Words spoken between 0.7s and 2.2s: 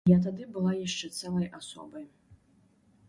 яшчэ цэлай асобай.